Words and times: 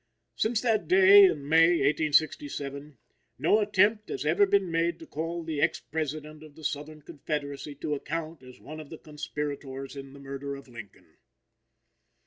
Since 0.35 0.61
that 0.61 0.87
day 0.87 1.25
in 1.25 1.47
May, 1.47 1.73
1867, 1.81 2.97
no 3.37 3.59
attempt 3.59 4.09
has 4.09 4.25
ever 4.25 4.47
been 4.47 4.71
made 4.71 4.97
to 4.97 5.05
call 5.05 5.43
the 5.43 5.61
ex 5.61 5.79
President 5.79 6.41
of 6.41 6.55
the 6.55 6.63
Southern 6.63 7.03
Confederacy 7.03 7.75
to 7.75 7.93
account 7.93 8.41
as 8.41 8.59
one 8.59 8.79
of 8.79 8.89
the 8.89 8.97
conspirators 8.97 9.95
in 9.95 10.13
the 10.13 10.19
murder 10.19 10.55
of 10.55 10.67
Lincoln. 10.67 11.17